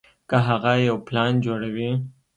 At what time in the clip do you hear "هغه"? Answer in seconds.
0.47-0.73